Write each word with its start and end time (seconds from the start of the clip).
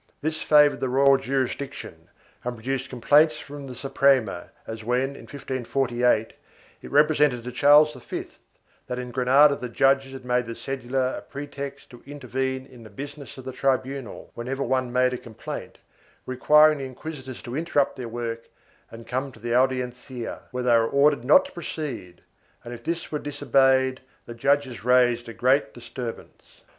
This 0.19 0.41
favored 0.41 0.79
the 0.79 0.89
royal 0.89 1.17
jurisdiction 1.17 2.09
and 2.43 2.55
produced 2.55 2.89
complaints 2.89 3.37
from 3.39 3.67
the 3.67 3.75
Suprema 3.75 4.49
as 4.65 4.83
when, 4.83 5.11
in 5.15 5.27
1548, 5.27 6.33
it 6.81 6.91
represented 6.91 7.43
to 7.43 7.51
Charles 7.51 7.93
V 7.93 8.25
that 8.87 8.97
in 8.97 9.11
Granada 9.11 9.55
the 9.55 9.69
judges 9.69 10.23
made 10.23 10.47
the 10.47 10.55
cedula 10.55 11.19
a 11.19 11.21
pretext 11.21 11.91
to 11.91 12.01
intervene 12.07 12.65
in 12.65 12.81
the 12.81 12.89
business 12.89 13.37
of 13.37 13.45
the 13.45 13.51
tribunal, 13.51 14.31
whenever 14.33 14.63
any 14.63 14.69
one 14.71 14.91
made 14.91 15.13
a 15.13 15.19
complaint, 15.19 15.77
requiring 16.25 16.79
the 16.79 16.85
inquisitors 16.85 17.43
to 17.43 17.55
interrupt 17.55 17.95
their 17.95 18.09
work 18.09 18.49
and 18.89 19.05
come 19.05 19.31
to 19.31 19.39
the 19.39 19.53
Audiencia, 19.53 20.39
when 20.49 20.65
they 20.65 20.73
were 20.73 20.87
ordered 20.89 21.23
not 21.23 21.45
to 21.45 21.51
proceed 21.51 22.21
and, 22.63 22.73
if 22.73 22.83
this 22.83 23.11
was 23.11 23.21
disobeyed, 23.21 24.01
the 24.25 24.33
judges 24.33 24.83
raised 24.83 25.29
a 25.29 25.33
great 25.35 25.75
disturbance. 25.75 26.61